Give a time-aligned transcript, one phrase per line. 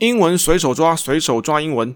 [0.00, 1.92] 英文随手抓，随手抓英文。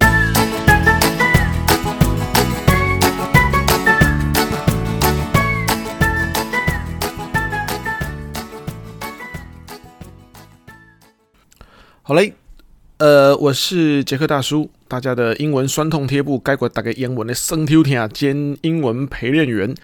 [12.02, 12.34] 好嘞，
[12.98, 19.74] 呃，我是杰克大叔，大家的英文酸痛贴布，该过大概英文的生听听兼英文陪练员。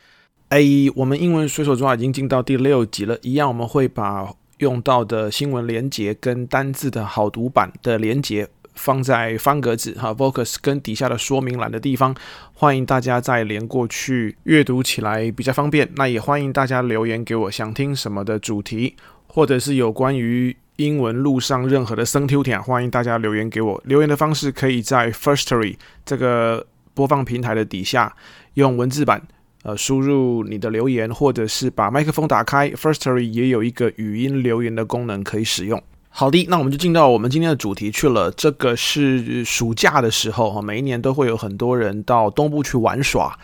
[0.50, 0.60] 哎，
[0.94, 12.14] 我们英文随手抓已经进到第六集了，一样我们会把用到的新闻连结跟单字的好读版的连接放在方格子哈，Vocus 跟底下的说明栏的地方，
[12.54, 15.90] 欢迎大家再连过去阅读起来比较方便。
[15.96, 18.96] 那也欢迎大家留言给我，想听什么的主题，
[19.26, 20.56] 或者是有关于。
[20.76, 23.78] 英文路上任何的生挑听，欢迎大家留言给我。
[23.84, 28.16] 留言的方式可以在 Firstory 这个播放平台的底下
[28.54, 29.20] 用文字版
[29.62, 32.70] 呃输入你的留言，或者是把麦克风打开。
[32.70, 35.82] Firstory 也有一个语音留言的功能可以使用。
[36.08, 38.30] 好的，那我们就进到我们今天的主题去了。
[38.32, 43.38] 这个是暑假的时候哈，每一年都会有很多人到东部去玩耍。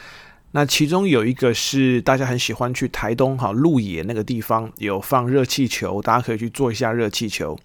[0.52, 7.56] 那其中有一个是大家很喜欢去台东哈鹿野那个地方有放热气球，大家可以去做一下热气球。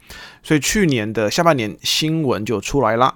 [0.43, 3.15] 所以去年的下半年新闻就出来了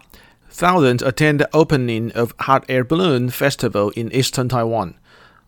[0.51, 4.93] ，Thousands attend opening of Hot Air Balloon Festival in Eastern Taiwan。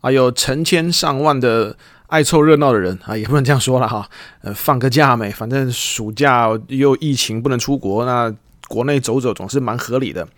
[0.00, 4.08] 啊，有成千上万的爱凑热闹的人 啊，也不能这样说了 哈。
[4.42, 8.34] 呃，放个假没，反正暑假又疫情不能出国，那
[8.68, 10.28] 国内走走总是蛮合理的。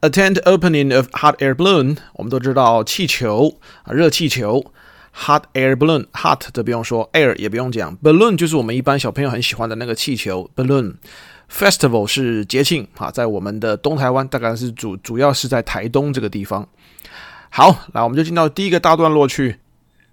[0.00, 4.64] Attend opening of hot air balloon，我们都知道气球啊，热气球。
[5.26, 10.50] Hot air balloon，hot 这不用说，air 也不用讲，balloon 就是我们一般小朋友很喜欢的那个气球。
[10.56, 10.94] Balloon
[11.48, 16.68] festival 是节庆啊，在我们的东台湾，大概是主主要是在台东这个地方。
[17.56, 19.60] 好，来我们就进到第一个大段落去。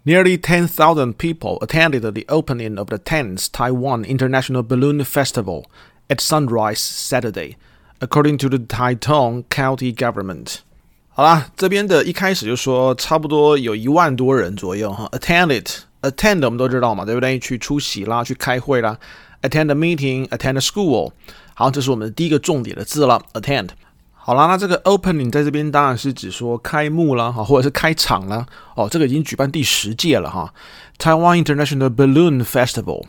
[0.06, 5.64] Nearly ten thousand people attended the opening of the tenth Taiwan International Balloon Festival
[6.08, 7.56] at sunrise Saturday.
[8.00, 10.58] According to the Taitung County government，
[11.10, 15.10] 好啦，这边的一开始就说差不多有一万多人左右哈。
[15.12, 15.66] Attended,
[16.04, 17.40] attend 我们都知道嘛，对不对？
[17.40, 19.00] 去出席啦，去开会啦。
[19.42, 21.14] Attend a meeting，attend a school。
[21.56, 23.20] 好，这是我们的第一个重点的字了。
[23.34, 23.70] Attend。
[24.24, 28.46] 好啦，那这个 opening 在这边当然是指说开幕啦，哈，或者是开场啦。
[28.76, 30.54] 哦，这个已经举办第十届了哈。
[30.98, 33.06] Taiwan International Balloon Festival。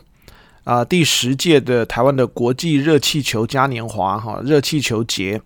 [0.65, 5.41] 啊、第十届的台湾的国际热气球嘉年华哈，热气球节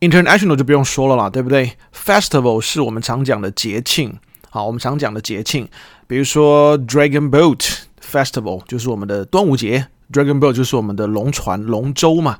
[0.00, 5.68] ，International 就不用说了啦，对不对？Festival 是我们常讲的节庆，好，我们常讲的节庆，
[6.06, 12.38] 比如说 Dragon Boat Festival 就是我们的端午节，Dragon Boat 就是我们的龙船龙舟嘛。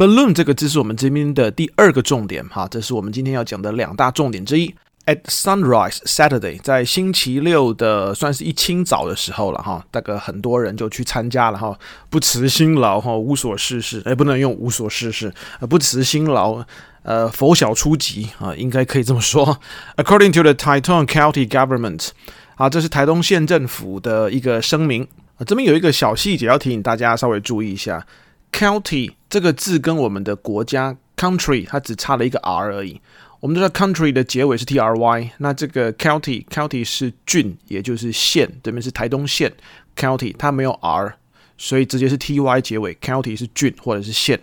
[0.00, 4.74] Balloon 这个字是我们这边的第二个重点哈，这是我们今天要讲的两大重点之一。
[5.04, 11.78] At sunrise Saturday，在星期六的算是一清早的时候了哈，大概很多人就去参加了哈，
[12.08, 15.30] 不辞辛劳哈，无所事事，哎，不能用无所事事，
[15.68, 16.64] 不辞辛劳，
[17.02, 19.58] 呃，拂晓出击啊，应该可以这么说。
[19.96, 22.08] According to the Taitung County Government，
[22.54, 25.06] 啊，这是台东县政府的一个声明
[25.36, 28.06] 啊，这边有一个小细节要提醒大家稍微注意一下
[28.50, 33.00] ，County 这个字跟我们的国家 Country 它只差了一个 R 而已。
[33.40, 39.50] 我们知道 country 的结尾是 t r y，那这个 county county 是郡，也就是县，这边是台东县
[39.96, 41.16] county，它没有 r，
[41.56, 44.38] 所以直接是 t y 结尾，county 是郡或者是县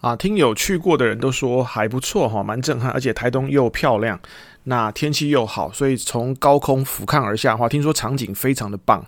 [0.00, 0.14] 啊。
[0.14, 4.20] 听有去过的人都说还不错哈，蛮震撼，而且台东又漂亮，
[4.62, 9.04] 那天气又好，所以从高空俯瞰而下的话，听说场景非常的棒。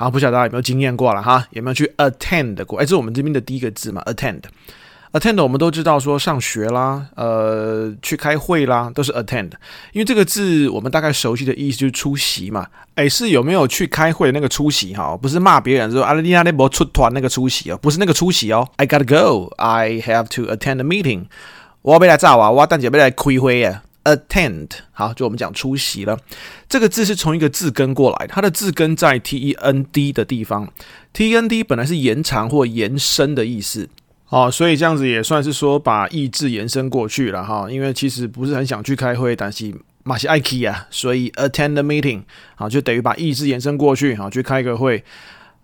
[0.00, 1.46] 好，不晓得大家有没有经验过了哈？
[1.50, 2.78] 有没有去 attend 过？
[2.78, 4.40] 哎，这是我们这边的第一个字嘛，attend。
[5.12, 9.50] Attend 我们都知道说上学啦，呃，去开会啦，都是 attend。
[9.92, 12.66] 因为这个字我们大概熟悉的意思就是出席嘛。
[12.94, 15.14] 诶，是有没有去开会的那个出席哈？
[15.14, 18.66] 不是骂别人说阿丽亚那波出团那个出席哦，不是那个出席哦。
[18.76, 21.26] I gotta go, I have to attend a meeting。
[21.82, 23.82] 我要被来炸啊，我要蛋姐被来开会啊。
[24.04, 26.18] Attend 好，就我们讲出席了。
[26.68, 30.72] 这个字是从一个字根过来，它的字根在 T E N D 的地方。
[31.12, 33.90] T E N D 本来是延长或延伸的意思。
[34.30, 42.22] 哦，所以这样子也算是说把意志延伸过去了哈，因为其实不是很想去开会，但是马西爱去啊，所以 attend the meeting
[42.54, 45.04] 啊，就等于把意志延伸过去啊，去开个会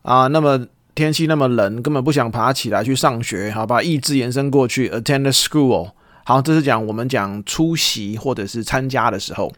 [0.02, 0.26] 啊。
[0.26, 5.92] 那么天气那么冷，根本不想爬起来去上学，好，把意志延伸过去 attend the school。
[6.28, 9.52] 好，这是讲我们讲出席或者是参加的时候，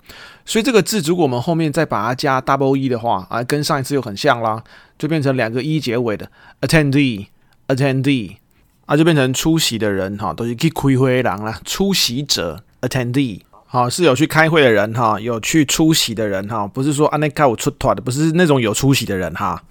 [0.44, 4.62] 所以这个字如果我们后面再把它加 double e 的话啊，跟上一次又很像啦，
[4.98, 6.30] 就变成两个 e 结尾的
[6.60, 7.28] attendee
[7.68, 8.36] attendee。
[8.84, 11.60] 啊，就变成出席的人哈，都是去开会的人啦。
[11.64, 19.62] 出席者 （attendee） 好，是有去开会的人哈，有去出席的人哈，不是说安内卡我出团的，不是那种有出席的人哈。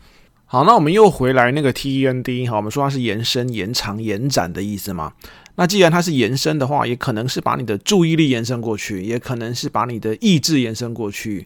[0.50, 5.12] 好，那我们又回来那个 TEND，好，我们说它是延伸、延长、延展的意思嘛。
[5.56, 11.46] 那既然它是延伸的话，也可能是把你的注意力延伸过去，也可能是把你的意志延伸过去，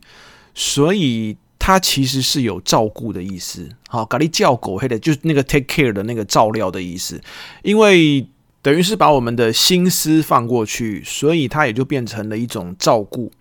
[0.54, 3.68] 所以它其实是有照顾的意思。
[3.88, 7.20] 好，咖喱叫狗黑的，就是那个 take care 的那个照料的意思，
[7.64, 8.28] 因为
[8.62, 13.32] 等于是把我们的心思放过去，所以它也就变成了一种照顾、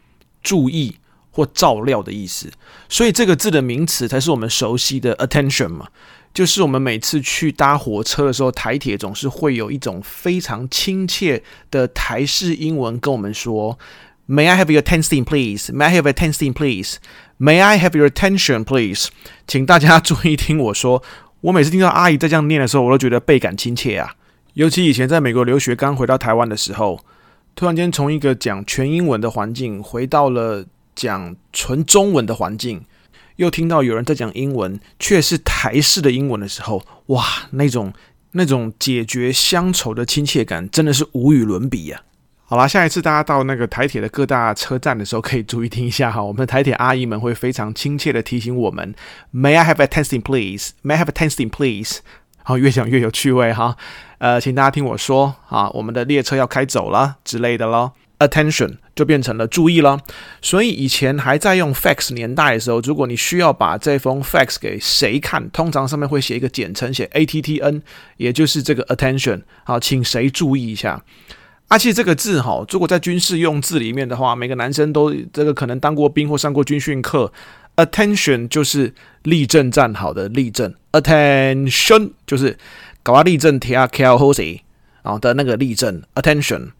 [0.42, 0.96] 注意
[1.30, 2.50] 或照料的意思。
[2.88, 5.88] 所以这个字的名词才是我们熟悉的 attention 嘛。
[6.32, 11.42] 就是我们每次去搭火车的时候，台铁总是会有一种非常亲切
[11.72, 13.76] 的台式英文跟我们说
[14.28, 15.72] ：“May I have your attention, please?
[15.72, 16.98] May I have your attention, please?
[17.40, 19.08] May I have your attention, please?”
[19.48, 21.02] 请大家注意听我说，
[21.40, 24.14] 我每次听到阿姨在这样念的时候，我都觉得倍感亲切啊。
[24.54, 27.00] 尤其以前在美国留学，刚回到台湾的时候，
[27.56, 30.64] 突然间从一个讲全英文的环境，回到了
[31.00, 32.84] 讲纯中文的环境。
[33.36, 37.90] 又听到有人在讲英文，却是台式的英文的时候，哇，那种
[38.32, 42.02] 那种解决乡愁的亲切感，真的是无与伦比呀！
[42.44, 48.94] 好啦，下一次大家到那个台铁的各大车站的时候，可以注意听一下哈，我们的台铁阿姨们会非常亲切的提醒我们
[49.32, 50.72] ：“May I have a testing please?
[50.82, 52.00] May I have a testing please?”
[52.42, 53.76] 好，越讲越有趣味哈。
[54.18, 57.92] 呃，请大家听我说啊，我们的列车要开走了之类的咯。
[58.20, 59.98] Attention 就变成了注意了，
[60.42, 67.80] 所以以前还在用 fax 年代的时候，如果你需要把这封 fax 给谁看，通常上面会写一个简称，写 ATTN，
[68.18, 71.02] 也就是这个 attention，好，请谁注意一下。
[71.68, 77.32] 而、啊、且这个字哈，如果在军事用字里面的话，每个男生都这个可能当过兵或上过军训课
[77.76, 78.92] ，attention 就是
[79.22, 82.58] 立正站好的立正，attention 就是
[83.02, 84.60] 搞啊立正贴啊 care 好势
[85.00, 86.72] 啊的那个立正，attention。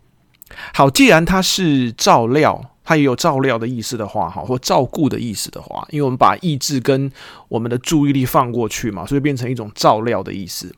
[0.75, 7.11] 好，既然它是照料，它也有照料的意思的话，哈，或照顾的意思的话，因为我们把意志跟
[7.49, 10.75] 我们的注意力放过去嘛，所以变成一种照料的意思。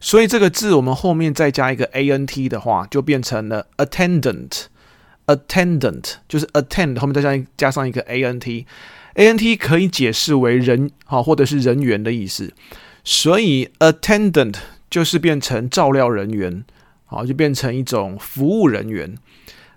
[0.00, 4.64] 所以这个字我们后面再加一个 ant 的话，就变成了 attendant。
[5.26, 12.52] attendant 就是 attend 后面再加加上一个 ant，ant 可以解释为人，哈，或者是人员的意思。
[13.04, 14.56] 所以 attendant
[14.90, 16.64] 就是变成照料人员。
[17.12, 19.14] 好，就变成一种服务人员。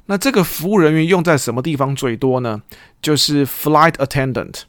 [0.05, 2.61] 那这个服务人员用在什么地方最多呢？
[3.01, 4.61] 就是 flight attendant。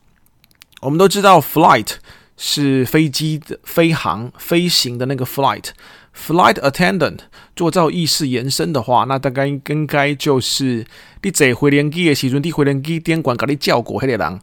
[0.80, 1.92] 我们都知道，flight
[2.36, 5.68] 是飞机的飞航、飞行的那个 flight。
[6.14, 7.18] flight attendant
[7.54, 10.84] 做照意识延伸的话，那大概应该就是
[11.22, 14.40] 你坐回联机的时阵，你回联机点管给你叫过那个人，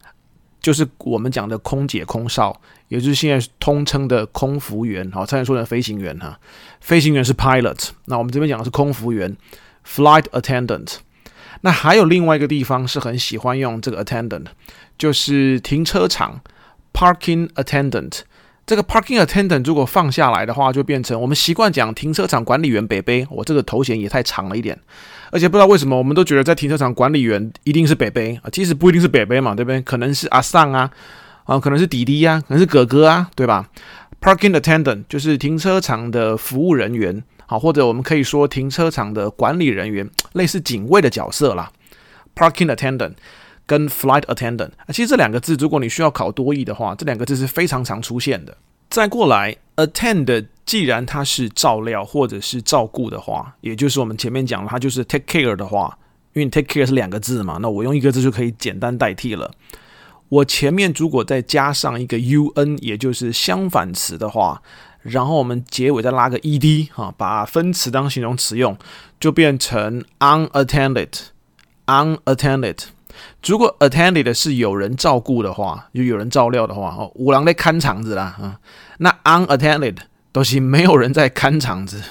[0.64, 2.60] 就是我们讲的空姐、空少。
[2.88, 6.38] 也就是现在通称的空服员，好，差点说成飞行员哈。
[6.80, 9.34] 飞行员是 pilot，那我们这边讲的是空服员
[9.86, 10.96] ，flight attendant。
[11.62, 14.44] 那还有另外一个地方是很喜欢用这个 attendant，
[14.98, 16.40] 就是停车场
[16.92, 18.20] parking attendant。
[18.66, 23.26] 这个 parking attendant 如果放下来的话，就变成我们习惯讲停车场管理员北北。
[23.30, 24.78] 我这个头衔也太长了一点，
[25.34, 29.80] 而且不知道为什么我们都觉得在停车场管理员一定是北北啊，其实不一定是北北嘛，对不对？
[29.82, 30.88] 可能是阿桑啊。
[31.42, 33.68] 啊，可能是弟弟呀、啊，可能是哥哥啊，对吧
[34.18, 41.70] ？Parking attendant 就是停车场的服务人员，好，或者我们可以说停车场的管理人员，类似警卫的角色啦。
[42.34, 43.12] Parking attendant
[43.66, 48.56] 跟 flight attendant，其实这两个字，如果你需要考多益的话，这两个字是非常常出现的。
[48.88, 55.98] 再过来，attend 既然它是照料或者是照顾的话，也就是我们前面讲的，它就是 take care 的话，
[56.32, 59.50] 因为 take care 是两个字嘛，那我用一个字就可以简单代替了。
[60.28, 64.62] 我前面如果再加上一个 un，也就是相反词的话，
[65.02, 68.76] 然后我们结尾再拉个 ed，哈，把分词当形容词用，
[69.20, 71.10] 就变成 unattended。
[73.46, 78.58] 如果 attended 是有人照顾的话，就有人照料的话，哦，五郎在看场子啦，啊，
[78.98, 79.96] 那 unattended
[80.32, 82.02] 都是没有人在看场子，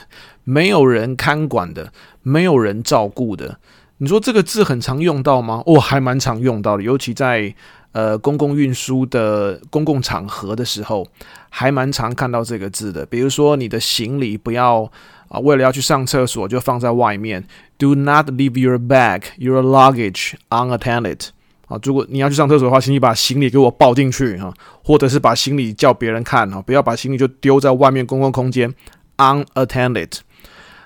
[0.44, 1.92] 没有人看管的，
[2.22, 3.60] 没有人照顾的。
[3.98, 5.64] 你说这个字很常用到吗？
[5.66, 7.56] 哦，还蛮常用到的，尤其在。
[7.94, 11.08] 呃，公共运输的公共场合的时候，
[11.50, 13.06] 还蛮常看到这个字的。
[13.06, 14.92] 比如说，你的行李不要
[15.28, 17.44] 啊，为了要去上厕所就放在外面。
[17.78, 21.28] Do not leave your bag, your luggage unattended。
[21.68, 24.52] 啊，如果你要去上厕所的话，请你把行李给我抱进去哈，
[24.84, 28.74] 或者是把行李叫别人看哈，不要把行李就丢在外面公共空间
[29.18, 30.12] unattended。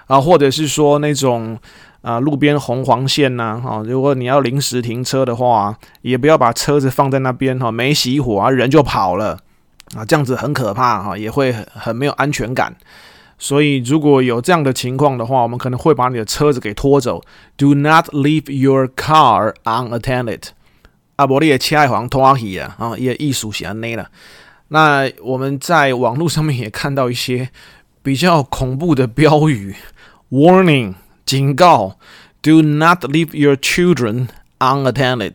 [0.08, 1.58] 啊，或者是说那种。
[2.08, 9.38] 啊，路边红黄线呐、哈、哦，如果你要临时停车的话，也不要把车子放在那边哈、哦，没熄火啊，人就跑了
[9.94, 12.74] 啊，这样子很可怕哈、也会很很没有安全感。
[13.38, 17.22] 所以如果有这样的情况的话，我们可能会把你的车子给拖走。
[17.58, 20.44] Do not leave your car unattended。
[21.18, 24.10] 啊，不，你的车会拖去啊，啊，也艺术是安内了。
[24.70, 27.50] 那我们在网络上面也看到一些
[28.02, 29.76] 比较恐怖的标语
[30.32, 30.94] ：Warning，
[31.28, 31.98] 警告
[32.42, 34.30] ，Do not leave your children
[34.60, 35.34] unattended。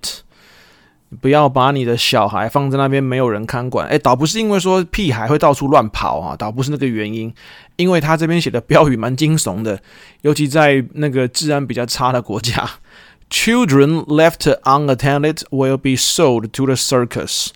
[1.20, 3.86] 不要把你的小孩放在那边，没有人看管。
[3.88, 7.34] 诶，倒不是因为说屁孩会到处乱跑啊，倒不是那个原因，
[7.76, 9.78] 因为他这边写的标语蛮惊悚的，
[10.22, 12.66] 尤其在那个治安比较差的国家
[13.28, 17.48] ，Children left unattended will be sold to the circus。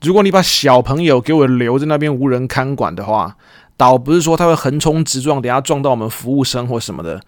[0.00, 3.36] 如果你把小朋友给我留在那边无人看管的话，
[3.76, 7.20] 倒不是说他会横冲直撞，等下撞到我们服务生或什么的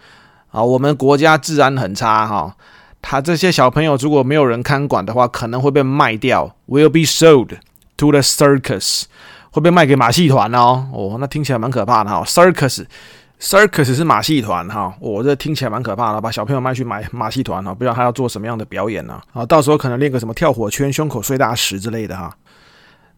[0.59, 0.63] 啊。
[0.63, 2.57] 我们国家治安很差哈。
[3.01, 7.57] 他这些小朋友如果没有人看管的话，可能会被卖掉，will be sold
[7.97, 9.05] to the circus，
[9.53, 10.89] 会被卖给马戏团哦。
[10.93, 12.25] 哦，那听起来蛮可怕的哈。
[12.27, 14.93] circus，circus 是马戏团哈。
[14.99, 19.21] 我、哦、这听起来蛮可怕的，把小朋友卖去买马戏团哈，不知道他要做什么样的表演呢？
[19.33, 22.37] 啊，到时候可能练个什么跳火圈、胸口碎大石之类的哈。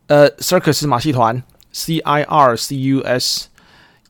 [0.09, 1.42] 呃，circus 马戏团
[1.73, 3.49] ，C I R C U S。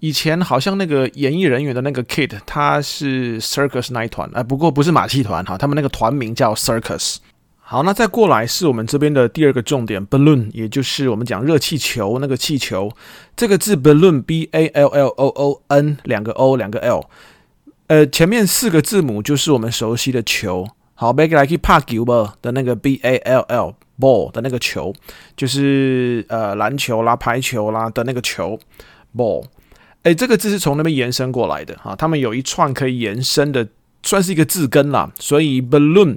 [0.00, 7.16] 以前好像那个演艺人员的那个 kid，他是 circus 那一团，哎，不过不是马戏团哈，他们那个团名叫 circus。
[7.58, 12.90] 好，那再过来是我们这边的第二个重点，balloon，也就是我们讲热气球那个气球，
[13.36, 17.04] 这个字 balloon，b a l l o o n，两个 o 两个 l，
[17.86, 20.66] 呃，前面四个字母就是我们熟悉的球。
[20.94, 24.92] 好，back like park ball 的那个 b a l l ball 的那个球，
[25.36, 28.58] 就是呃篮球啦、排球啦的那个球
[29.16, 29.44] ball。
[30.02, 33.68] 哎，这个字是从那边延伸过来的哈，他们有一串可以延伸的，
[34.02, 35.12] 算是一个字根啦。
[35.18, 36.16] 所以 balloon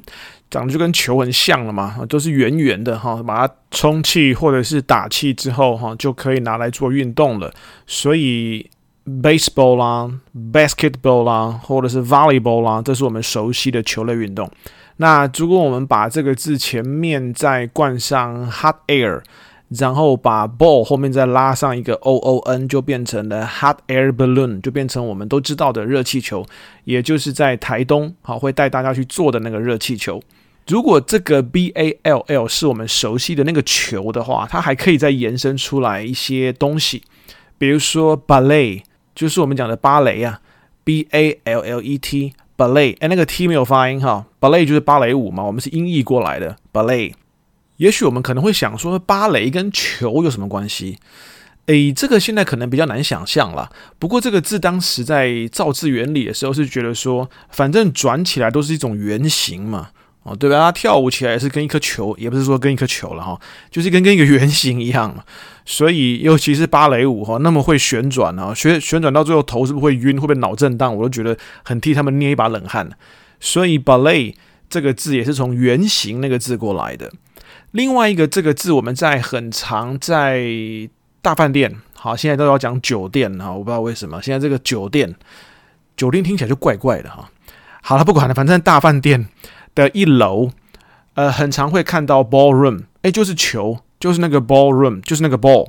[0.49, 7.53] 长得就跟球很像了嘛，都是圆圆的哈，把它充气或者是打气之后哈，就可以拿来做运动了。
[7.85, 8.69] 所以
[9.05, 10.09] baseball 啦、
[10.53, 14.49] basketball 啦，或者是 volleyball 啦，这是我们熟悉的球类运动。
[14.95, 19.21] 那如果我们把这个字前面再冠上 hot air。
[19.77, 26.45] 然后把 ball 后面再拉上一个 o o n，就变成了 hot air balloon，就变成我们都知道的热气球，
[26.83, 30.21] 也就是在台东好会带大家去做的那个热气球。
[30.67, 37.01] 如果这个 b a l l 是我们熟悉的那个球的话，它还可以再延伸出来一些东西，
[37.57, 38.83] 比如说 ballet，
[39.15, 40.39] 就是我们讲的芭蕾啊
[40.83, 47.13] ，b a l l e t ballet，哎，那个 t 没有发音哈，ballet 就是芭蕾舞嘛，我们是音译过来的 ballet。
[47.77, 50.97] 也许我们可能会想说，芭蕾跟球有什么关系？
[51.67, 53.71] 诶，这个现在可能比较难想象了。
[53.97, 59.91] 不过这个字当时在造字原理的时候是觉得说，反正转起来都是一种圆形嘛，
[60.23, 60.57] 哦，对吧？
[60.57, 63.39] 它跳舞起来也是跟一颗球，也不是说跟一颗球了哈，
[63.71, 65.23] 就是跟跟一个圆形一样嘛。
[65.65, 70.93] 所以尤其是芭蕾舞哈，那么会旋转啊，旋旋转到最后头是不是会晕，会不会脑震荡？
[70.93, 72.89] 我都觉得很替他们捏一把冷汗。
[73.39, 74.35] 所以 ballet
[74.69, 77.09] 这个字也是从圆形那个字过来的。
[77.73, 80.47] 另外一个这个字，我们在很常在
[81.23, 85.15] 大饭店，好，现在都要讲酒店哈，我不知道为什么现在这个酒店，
[85.97, 87.31] 酒店听起来就怪怪的哈。
[87.81, 89.27] 好了，不管了，反正大饭店
[89.73, 90.51] 的一楼，
[91.15, 95.67] 呃，很常会看到 ballroom，诶，就是球，就是那个 ballroom，就是那个 ball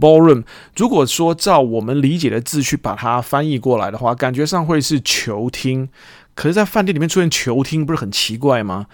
[0.00, 0.44] ballroom。
[0.76, 5.88] 如果说照我们理解的字去把它翻译过来的话，感觉上会是球厅。
[6.34, 8.86] 可是，在饭店里面出现球厅，不是很奇怪吗？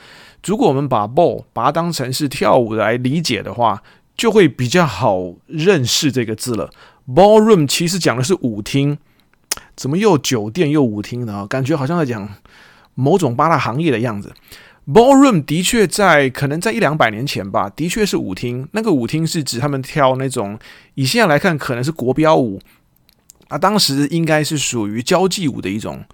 [0.46, 3.82] 如果我们把 ball 把它当成是跳舞来理解的话，
[4.16, 6.70] 就会比较好认识这个字了。
[7.06, 8.96] Ballroom 其实讲的是舞厅，
[9.76, 11.46] 怎么又酒店又舞厅呢？
[11.46, 12.28] 感觉好像在讲
[12.94, 14.32] 某种八大行业的样子。
[14.86, 18.68] Ballroom 的确在可能在一两百年前吧，的确是舞厅。
[18.72, 20.58] 那个舞厅是指他们跳那种，
[20.94, 22.60] 以现在来看可能是国标舞
[23.48, 26.04] 啊，当时应该是属于交际舞的一种。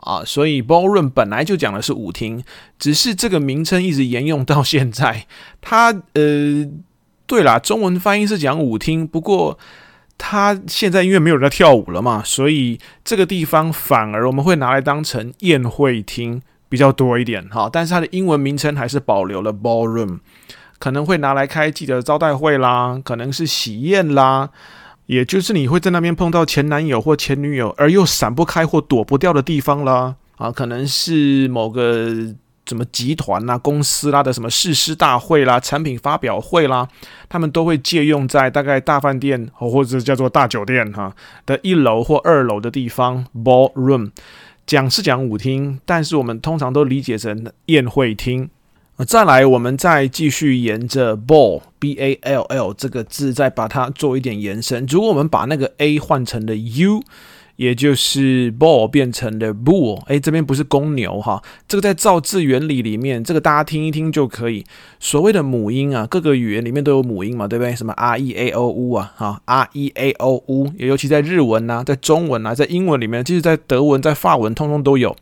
[0.00, 2.44] 啊，所以 ballroom 本来就讲的是舞厅，
[2.78, 5.26] 只是这个名称一直沿用到现在。
[5.60, 6.64] 它呃，
[7.26, 9.58] 对啦，中文翻译是讲舞厅，不过
[10.16, 17.68] 它现在因为没有人在跳舞了嘛，所以这个地方反而我们会拿来当成宴会厅比较多一点哈。
[17.72, 20.18] 但是它的英文名称还是保留了 ballroom，
[20.78, 24.50] 可能会拿来开记者招待会啦，可能是喜宴啦。
[25.06, 32.10] 也就是你会在那边碰到前男友或前女友，而又闪不开或躲不掉的地方啦，啊，可能是某个
[32.66, 36.86] 什么集团啦、公司啦的什么誓师大会啦、产品发表会啦，
[37.26, 41.10] 他们都会借用在大概大饭店或者叫做大酒店哈
[41.46, 43.24] 的一楼或二楼的地方。
[43.34, 44.10] Ballroom
[44.68, 48.50] 讲是讲舞厅，但是我们通常都理解成宴会厅。
[49.06, 54.84] 再来，我们再继续沿着 ball b a l l 这个字，再把它做一点延伸。
[54.86, 57.02] 如果我们把那个 a 换成了 u，
[57.58, 64.64] 也就是 ball 变成了 bull，哎，这边不是公牛哈，这个在造字原理里面，这个大家听一听就可以。
[65.00, 67.74] 所谓的母音啊，各个语言里面都有母音嘛，对不对？
[67.74, 75.16] 什么 r e a o u 啊，哈 r e a o u，也尤其在日文啊，在中文啊，在英文里面，即使在德文、在法文，通通都有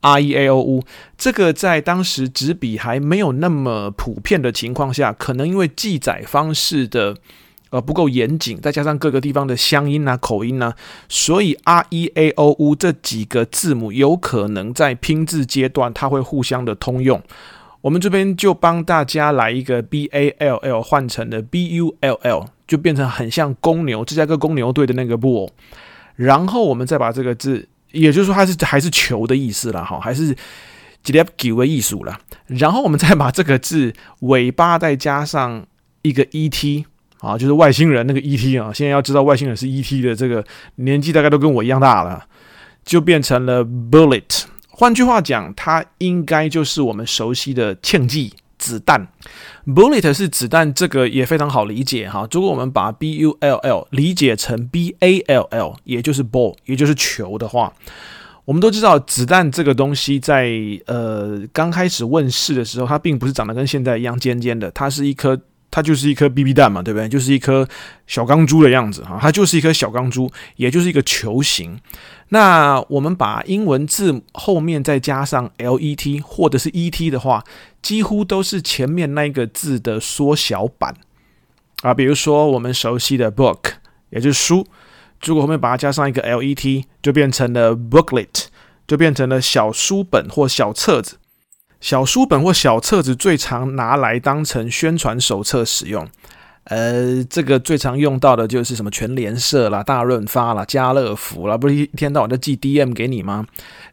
[0.00, 0.82] r e a o u。
[1.18, 7.18] 这个在当时纸笔还没有那么普遍的情况下，可能因为记载方式的。
[7.72, 10.76] 呃，不够严谨，再加上各个地方的乡音啊、口音啊，
[11.08, 17.22] 所以 R E A O U 这几个字母有可能在拼字阶段它会互相的通用。
[17.80, 25.48] 我们这边就帮大家来一个 B A L L 换成了 B U L L，就变成很像公牛，芝加哥公牛队的那个 bull。
[26.16, 30.36] 然后我们再把这个字，也就是说它是还是球的意思了哈，还是
[31.02, 32.20] 几粒球的艺术了。
[32.48, 35.66] 然后我们再把这个字尾巴再加上
[36.02, 36.84] 一个 E T。
[37.22, 38.58] 啊，就是外星人那个 E.T.
[38.58, 40.02] 啊，现在要知道外星人是 E.T.
[40.02, 42.26] 的这个年纪大概都跟我一样大了，
[42.84, 44.42] 就变成了 bullet。
[44.68, 49.06] 换句话讲，它应该就是我们熟悉的庆忌子弹。
[49.64, 52.26] bullet 是子弹，这个也非常好理解哈。
[52.32, 57.72] 如果我们把 B-U-L-L 理解成 B-A-L-L，也就是 ball，也就是球的话，
[58.44, 60.50] 我们都知道子弹这个东西在
[60.86, 65.40] 呃刚开始问世的时候，它并不是长得跟现在一样尖尖的，它是一颗。
[65.72, 67.08] 它就是一颗 BB 弹嘛，对不对？
[67.08, 67.66] 就是一颗
[68.06, 71.80] 小钢珠的样子哈，它就是一颗小钢珠，也就是一个球形。
[72.28, 77.42] 那我们把英文字后面再加上 LET 或者是 ET 的话，
[77.80, 80.94] 几乎都是前面那个字的缩小版
[81.82, 81.94] 啊。
[81.94, 83.72] 比如说我们熟悉的 book，
[84.10, 84.66] 也就是书，
[85.24, 88.44] 如果后面把它加上一个 LET，就变成了 booklet，
[88.86, 91.16] 就变成了小书本或小册子。
[91.82, 96.06] 小书本或小册子最常拿来当成宣传手册使用，
[96.64, 103.44] 呃，这个最常用到的就是什么全联社啦、大润发啦、家乐福啦，不是一天到晚就寄 DM 给你吗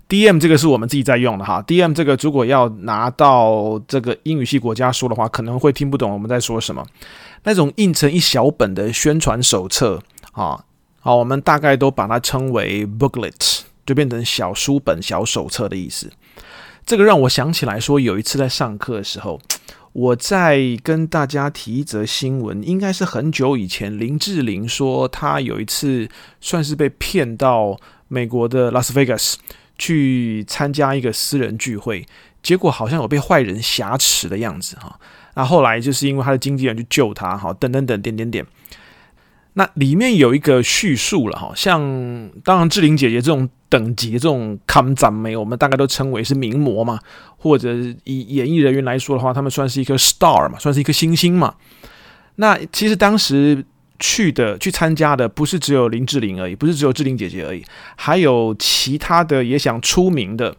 [0.08, 6.86] ？DM 这个是我们自己在用的哈，DM 这个如果要拿到这个英语系国家说的话，可能会听不懂我们在说什么。
[7.44, 10.00] 那种印成一小本的宣传手册
[10.34, 10.64] 啊，
[11.00, 16.08] 好，我们大概都把它称为 booklet，就变成小书本、小手册的意思。
[16.90, 19.40] 这个让我想起来说，有一次在上课的时候，
[19.94, 26.10] 我在跟大家提一则新闻，应该是很久以前，林志玲说她有一次
[26.42, 29.38] 算是被骗到美国的拉斯维加斯
[29.78, 32.08] 去参加一个私人聚会，
[32.42, 35.00] 结果好像有被坏人挟持的样子哈。
[35.36, 38.44] 那后来就是因为他的经纪人去救他，哈，等等等点点点。
[39.54, 41.82] 那里面有一个叙述了哈，像
[42.44, 47.00] 当然志玲姐姐这种等级的这种康赞美，我们大概都称为是名模嘛，
[47.36, 51.56] 或者以演艺人员来说的话，他们算是一颗 star 嘛，算是一颗星星嘛。
[52.36, 53.66] 那其实当时
[53.98, 57.62] 去的去参加的不是只有林志玲而已，不是只有志玲姐姐而已，
[57.98, 60.56] 还有其他的也想出名的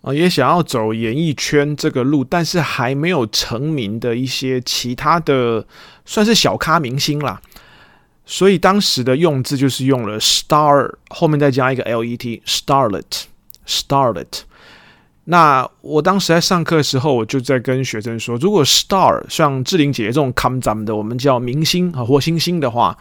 [0.00, 5.66] 啊，也想要走演艺圈这个路，但是还没有成名的一些其他的
[6.06, 7.42] 算是小咖明星啦。
[8.32, 14.42] 所以当时的用字就是用了 star 后面再加一个 let，starlet，starlet。
[15.24, 22.96] 那我当时在上课的时候，我就在跟学生说，如果 star 像志玲姐姐这种 come 咱们的，我们叫明星啊或星星的话，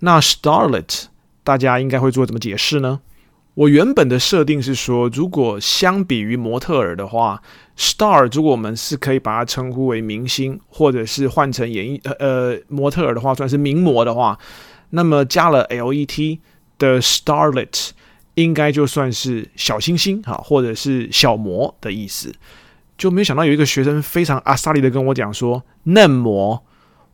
[0.00, 1.04] 那 starlet
[1.42, 3.00] 大家应该会做怎么解释呢？
[3.54, 7.40] 我原本的设定是说，如果相比于模特儿的话
[7.78, 14.38] ，star 如果我们是可以把它称呼为明星，或者是换成演艺呃呃模特儿的话，算是名模的话。
[14.94, 16.38] 那么加了 let
[16.78, 17.90] 的 starlet
[18.34, 22.32] 应该就算是小星星哈，或者是小魔的意思。
[22.96, 26.64] 就没想到有一个学生非常阿萨利的跟我讲说嫩模，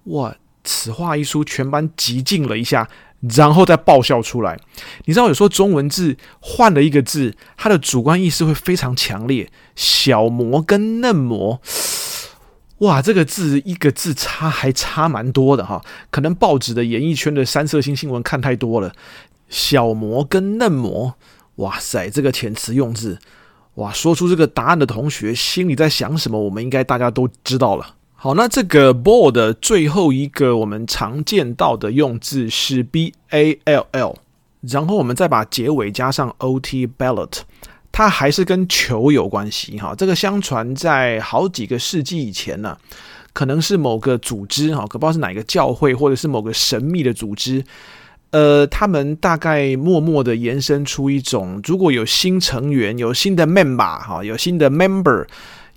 [0.04, 0.36] 哇！
[0.62, 2.86] 此话一出，全班寂静了一下，
[3.34, 4.60] 然后再爆笑出来。
[5.06, 9.50] 你知道有时候中文字换了一个字，它的主观意识会非常强烈。
[9.74, 11.62] 小魔跟嫩模。
[12.80, 18.92] 哇，这个字一个字差还差蛮多的哈，可能报纸的演艺圈的三色星新闻看太多了。
[19.50, 21.14] 小模跟嫩模，
[21.56, 23.18] 哇塞，这个遣词用字，
[23.74, 27.96] 哇，说出这个答案的同学心里在想什么，我们应该大家都知道了。
[28.14, 34.16] 好，那这个 ball 的最后一个我们常见到的用字是 b a l l，
[34.62, 37.40] 然后我们再把结尾加上 o t ballot。
[37.92, 42.76] 它还是跟球有关系哈，这个相传在好几个世纪以前呢，
[43.32, 47.62] 可能是某个组织哈，可不知道是哪个教会或者是某个神秘的组织，
[48.30, 55.26] 呃，他们大概默默的延伸出一种，如果有新成员、有新的 member 哈，有新的 member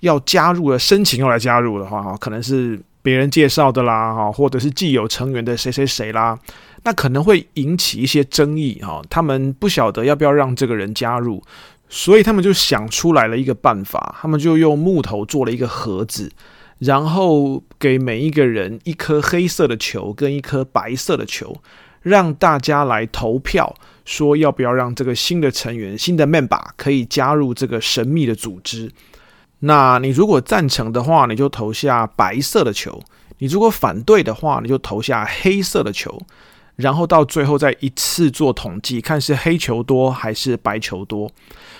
[0.00, 6.38] 要加入了，申请要来加入的话哈，可能是别人介绍的啦哈，或者是既有成员的谁谁谁啦。
[6.86, 9.02] 那可能会引起一些争议哈。
[9.08, 11.42] 他们不晓得要不要让这个人加入，
[11.88, 16.32] 所以他们就想出来了一个办法，他们就用木头做了一个盒子，
[16.78, 21.56] 然后给每一个人一颗黑色的球跟一颗白色的球，
[22.02, 28.90] 让大家来投票，说要不要让这个新的成员、新的 member 可以加入这个神秘的组织。
[29.60, 32.92] 那你如果赞成的话，你就投下白色的球；
[33.38, 36.20] 你如果反对的话，你就投下黑色的球。
[36.76, 41.30] 然后到最后再一次做统计，看是黑球多还是白球多。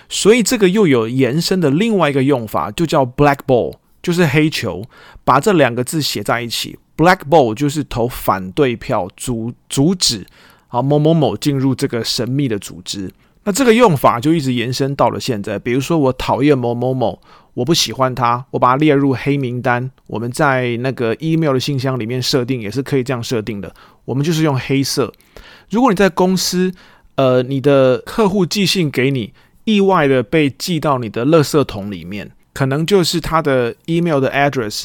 [0.08, 4.84] 所以这个又有延伸的另外一个用法，就叫 black ball，就是黑球。
[5.24, 10.26] 把这两个字写在一起，black ball 就是投反对票，阻阻止
[10.68, 13.10] 啊某某某进入这个神秘的组织。
[13.44, 15.58] 那这个用法就一直延伸到了现在。
[15.58, 17.20] 比如说我讨厌某某某。
[17.54, 19.88] 我不喜欢他，我把他列入黑名单。
[20.08, 23.72] 我们在那个 email 的信箱里面设定也是可以这样设定的。
[24.06, 25.12] 我们就是用黑色。
[25.70, 26.72] 如果你在公司，
[27.14, 29.32] 呃，你的客户寄信给你，
[29.64, 34.84] 意外的被寄到你的垃圾桶里面，可能就是他的 email 的 address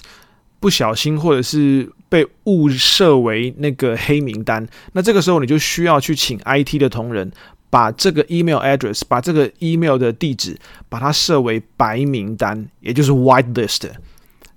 [0.60, 4.68] 不小心或者是被误设为那个黑名单。
[4.94, 7.32] 那这个时候你就需要去请 IT 的同仁。
[7.72, 10.58] 把这个 email address，把这个 email 的地址，
[10.90, 13.88] 把它设为白名单，也就是 white list。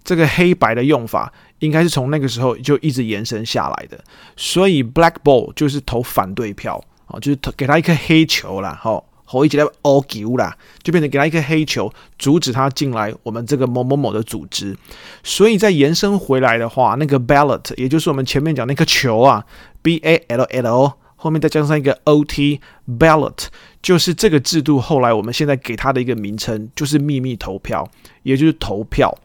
[0.02, 4.02] 这个黑白的用法，应该是从那个时候就一直延伸下来的。
[4.35, 14.77] 所以 black ball 就是投反对票啊，就是投给他一颗黑球啦，好，好一起来 argue 啦，就变成给他一颗黑球，阻止他进来我们这个某某某的组织。
[15.23, 19.47] 所以再延伸回来的话，那个 ballot，也就是我们前面讲那颗球啊
[19.81, 20.92] ，b a l l o。
[21.22, 22.58] 后面再加上一个 ot
[22.98, 23.46] ballot，
[23.80, 24.80] 就是这个制度。
[24.80, 27.88] 后来我们现在给它的一个名称，就是秘密投票，
[28.24, 29.16] 也就是投票。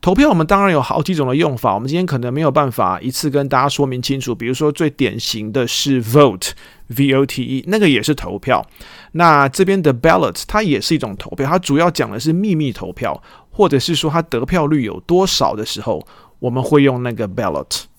[0.00, 4.32] 投票我们当然有好几种的用法，我们今天可能没有办法一次跟大家说明清楚。
[4.32, 8.64] 比如说最典型的是 vote，v o t e，那个也是投票。
[9.12, 16.06] 那这边的 ballot 它也是一种投票，它主要讲的是秘密投票，或者是说它得票率有多少的时候，
[16.38, 17.89] 我们会用那个 ballot。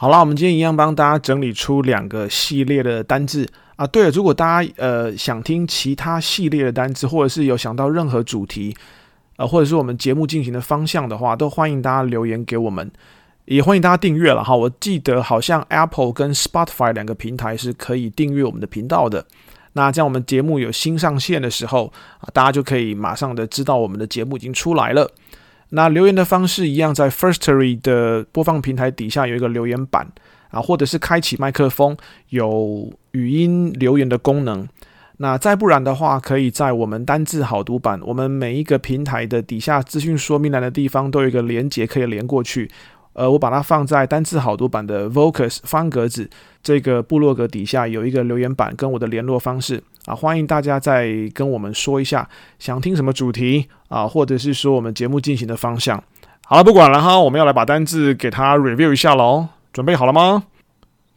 [0.00, 3.84] 好了，我们今天一样帮大家整理出两个系列的单字啊。
[3.84, 8.72] 对了，如果大家呃想听其他系列的单字，或者是有想到任何主题，
[9.38, 12.88] 呃，或者是我们节目进行的方向的话，都欢迎大家留言给我们，
[13.46, 14.54] 也欢迎大家订阅了哈。
[14.54, 19.26] 我记得好像 Apple 跟 Spotify 两个平台是可以订阅我们的频道的。
[19.72, 25.10] 那这样我们节目有新上线的时候啊，大家就可以马上的知道我们的节目已经出来了。
[25.70, 30.06] 那留言的方式一样，在 Firstory 的播放平台底下有一个留言板
[30.50, 31.96] 啊，或者是开启麦克风，
[32.30, 34.66] 有语音留言的功能。
[35.18, 42.70] 那再不然的话，可以在我们单字好读版，我们每一个平台的底下资讯说明栏的地方都有一个连结可以连过去。
[43.14, 46.30] 呃，我把它放在单字好读版的 Vocus 方格子
[46.62, 52.26] 这个部落格底下有一个留言板跟我的联络方式啊，欢迎大家再跟我们说一下
[52.58, 56.02] 想听什么主题啊，或者是说我们节目进行的方向。
[56.46, 60.44] 好了，不管了哈，我们要来把单字给它 review 一下喽，准备好了吗？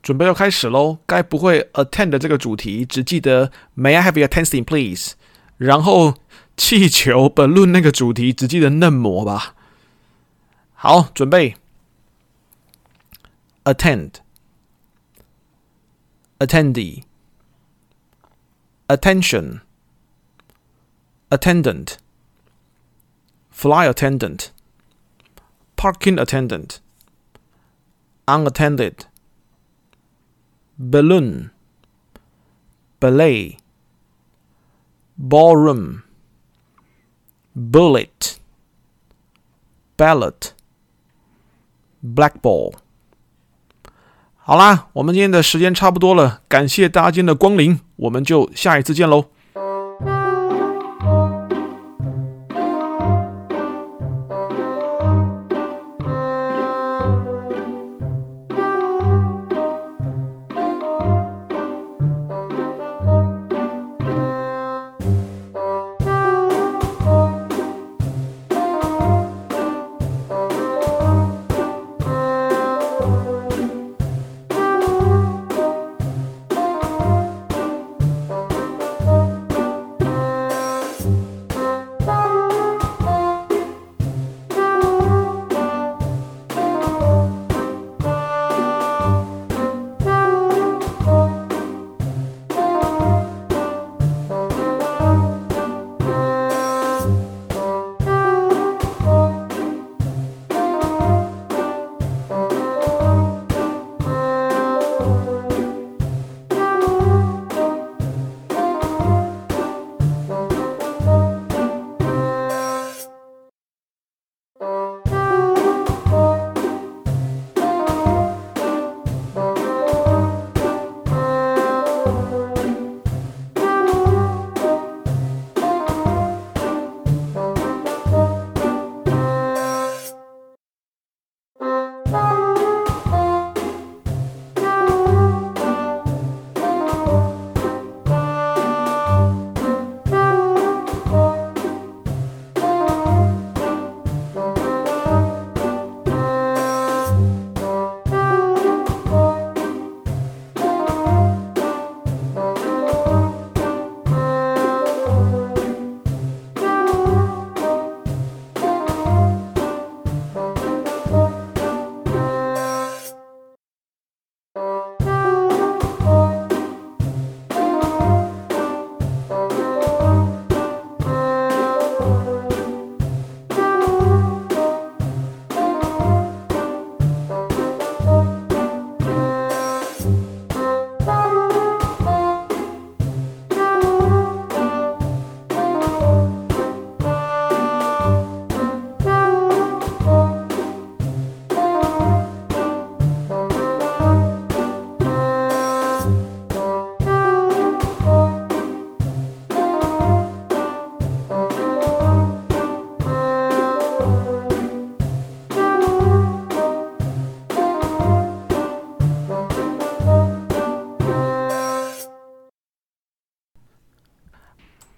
[0.04, 0.98] 准备要开始喽。
[1.06, 5.14] 该不会 attend 这个主题只记得 May I have your attention please？
[5.56, 6.16] 然后
[6.58, 9.56] 气球 balloon 那个主题只记得嫩模吧？
[10.74, 11.56] 好，准备。
[13.64, 14.14] attend,
[16.40, 17.04] attendee,
[18.91, 19.61] attention,
[21.31, 21.97] attendant,
[23.51, 24.51] fly attendant,
[25.77, 26.79] parking attendant,
[28.27, 29.07] unattended,
[30.79, 31.51] balloon,
[33.01, 33.59] ballet,
[35.17, 36.03] ballroom,
[37.55, 38.39] bullet,
[39.97, 40.53] ballot,
[42.03, 42.75] black ball。
[44.37, 49.26] 好啦，我们今天的时间差不多了，感谢大家今天的光临， 我们就下一次见喽。